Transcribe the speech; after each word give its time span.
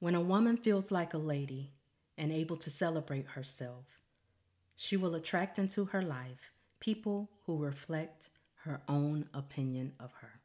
When 0.00 0.14
a 0.14 0.20
woman 0.20 0.56
feels 0.56 0.92
like 0.92 1.12
a 1.12 1.18
lady 1.18 1.72
and 2.16 2.30
able 2.32 2.56
to 2.56 2.70
celebrate 2.70 3.28
herself, 3.28 3.84
she 4.76 4.96
will 4.96 5.14
attract 5.14 5.58
into 5.58 5.86
her 5.86 6.02
life 6.02 6.52
people 6.78 7.30
who 7.46 7.56
reflect 7.56 8.30
her 8.62 8.80
own 8.88 9.28
opinion 9.34 9.92
of 9.98 10.12
her. 10.20 10.40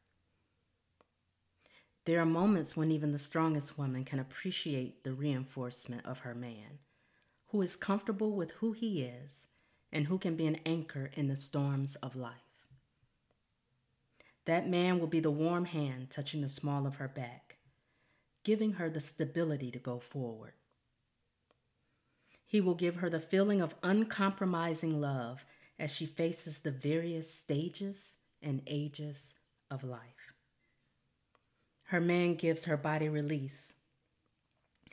There 2.05 2.20
are 2.20 2.25
moments 2.25 2.75
when 2.75 2.92
even 2.92 3.11
the 3.11 3.20
strongest 3.20 3.78
woman 3.78 4.04
can 4.04 4.20
appreciate 4.20 5.04
the 5.04 5.14
reinforcement 5.14 6.06
of 6.06 6.20
her 6.20 6.36
man, 6.36 6.79
who 7.47 7.61
is 7.61 7.75
comfortable 7.75 8.32
with 8.32 8.51
who 8.54 8.71
he 8.71 9.04
is 9.04 9.47
and 9.92 10.07
who 10.07 10.18
can 10.18 10.36
be 10.36 10.47
an 10.47 10.60
anchor 10.65 11.11
in 11.15 11.28
the 11.28 11.36
storms 11.36 11.96
of 11.97 12.15
life. 12.15 12.33
That 14.46 14.68
man 14.68 15.00
will 15.00 15.07
be 15.07 15.21
the 15.21 15.32
warm 15.32 15.65
hand 15.65 16.10
touching 16.10 16.42
the 16.42 16.50
small 16.50 16.86
of 16.86 16.96
her 16.96 17.07
back, 17.07 17.53
giving 18.43 18.74
her 18.74 18.89
the 18.89 19.00
stability 19.02 19.71
to 19.71 19.79
go 19.79 20.00
forward. 20.00 20.54
He 22.46 22.61
will 22.61 22.75
give 22.75 22.97
her 22.97 23.10
the 23.10 23.19
feeling 23.19 23.61
of 23.61 23.75
uncompromising 23.82 25.00
love 25.00 25.46
as 25.79 25.93
she 25.93 26.06
faces 26.06 26.60
the 26.60 26.71
various 26.71 27.33
stages 27.33 28.16
and 28.42 28.61
ages 28.68 29.33
of 29.71 29.83
life. 29.83 30.33
Her 31.86 32.02
man 32.02 32.36
gives 32.36 32.66
her 32.66 32.78
body 32.78 33.09
release, 33.09 33.73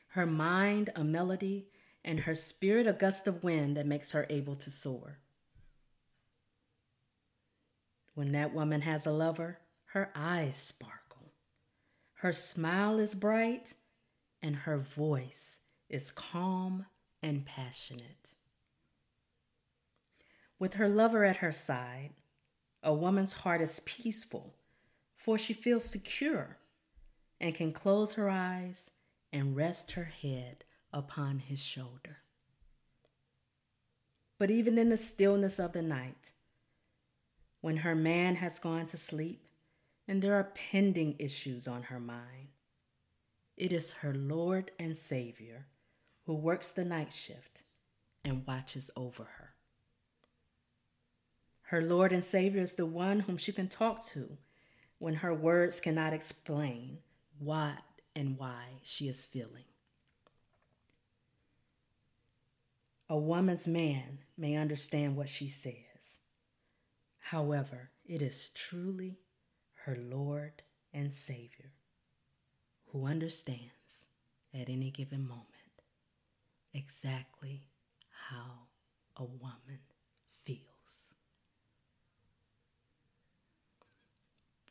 her 0.08 0.26
mind 0.26 0.90
a 0.96 1.04
melody, 1.04 1.66
and 2.04 2.20
her 2.20 2.34
spirit 2.34 2.86
a 2.86 2.92
gust 2.92 3.26
of 3.26 3.44
wind 3.44 3.76
that 3.76 3.86
makes 3.86 4.12
her 4.12 4.26
able 4.30 4.56
to 4.56 4.70
soar. 4.70 5.18
When 8.14 8.28
that 8.32 8.54
woman 8.54 8.80
has 8.82 9.06
a 9.06 9.12
lover, 9.12 9.58
her 9.92 10.10
eyes 10.14 10.56
sparkle, 10.56 10.99
her 12.20 12.32
smile 12.32 12.98
is 12.98 13.14
bright, 13.14 13.72
and 14.42 14.54
her 14.54 14.76
voice 14.76 15.60
is 15.88 16.10
calm 16.10 16.84
and 17.22 17.46
passionate. 17.46 18.32
With 20.58 20.74
her 20.74 20.86
lover 20.86 21.24
at 21.24 21.38
her 21.38 21.50
side, 21.50 22.10
a 22.82 22.92
woman's 22.92 23.32
heart 23.32 23.62
is 23.62 23.80
peaceful, 23.86 24.54
for 25.16 25.38
she 25.38 25.54
feels 25.54 25.86
secure 25.86 26.58
and 27.40 27.54
can 27.54 27.72
close 27.72 28.12
her 28.14 28.28
eyes 28.28 28.90
and 29.32 29.56
rest 29.56 29.92
her 29.92 30.12
head 30.20 30.64
upon 30.92 31.38
his 31.38 31.62
shoulder. 31.62 32.18
But 34.38 34.50
even 34.50 34.76
in 34.76 34.90
the 34.90 34.98
stillness 34.98 35.58
of 35.58 35.72
the 35.72 35.80
night, 35.80 36.32
when 37.62 37.78
her 37.78 37.94
man 37.94 38.34
has 38.36 38.58
gone 38.58 38.84
to 38.86 38.98
sleep 38.98 39.46
and 40.10 40.22
there 40.22 40.34
are 40.34 40.50
pending 40.72 41.14
issues 41.20 41.68
on 41.68 41.84
her 41.84 42.00
mind, 42.00 42.48
it 43.56 43.72
is 43.72 43.92
her 43.92 44.12
Lord 44.12 44.72
and 44.76 44.96
Savior 44.96 45.66
who 46.26 46.34
works 46.34 46.72
the 46.72 46.84
night 46.84 47.12
shift 47.12 47.62
and 48.24 48.44
watches 48.44 48.90
over 48.96 49.22
her. 49.22 49.54
Her 51.62 51.80
Lord 51.80 52.12
and 52.12 52.24
Savior 52.24 52.60
is 52.60 52.74
the 52.74 52.86
one 52.86 53.20
whom 53.20 53.36
she 53.36 53.52
can 53.52 53.68
talk 53.68 54.04
to 54.06 54.36
when 54.98 55.14
her 55.14 55.32
words 55.32 55.78
cannot 55.78 56.12
explain 56.12 56.98
what 57.38 57.78
and 58.16 58.36
why 58.36 58.64
she 58.82 59.06
is 59.06 59.24
feeling. 59.24 59.66
A 63.08 63.16
woman's 63.16 63.68
man 63.68 64.18
may 64.36 64.56
understand 64.56 65.14
what 65.14 65.28
she 65.28 65.46
says. 65.46 66.18
However, 67.18 67.90
it 68.04 68.20
is 68.20 68.50
truly 68.50 69.20
her 69.84 69.96
Lord 69.96 70.62
and 70.92 71.12
Savior 71.12 71.72
who 72.86 73.06
understands 73.06 74.08
at 74.52 74.68
any 74.68 74.90
given 74.90 75.26
moment 75.26 75.46
exactly 76.74 77.68
how 78.28 78.66
a 79.16 79.24
woman 79.24 79.80
feels. 80.44 81.14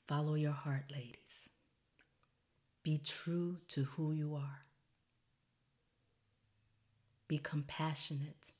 Follow 0.08 0.36
your 0.36 0.52
heart, 0.52 0.86
ladies. 0.92 1.50
Be 2.84 2.98
true 2.98 3.58
to 3.70 3.84
who 3.84 4.12
you 4.12 4.36
are. 4.36 4.66
Be 7.28 7.38
compassionate. 7.38 8.54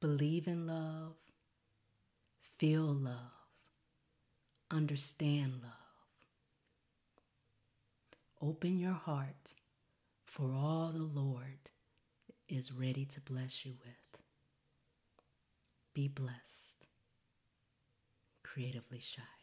Believe 0.00 0.46
in 0.46 0.66
love. 0.66 1.16
Feel 2.58 2.94
love. 2.94 3.39
Understand 4.70 5.54
love. 5.62 5.72
Open 8.40 8.78
your 8.78 8.92
heart 8.92 9.54
for 10.24 10.52
all 10.52 10.92
the 10.92 11.02
Lord 11.02 11.70
is 12.48 12.72
ready 12.72 13.04
to 13.04 13.20
bless 13.20 13.66
you 13.66 13.72
with. 13.84 14.22
Be 15.92 16.06
blessed. 16.08 16.86
Creatively 18.44 19.00
shy. 19.00 19.39